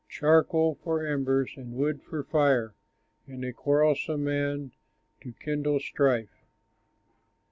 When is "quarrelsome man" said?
3.53-4.71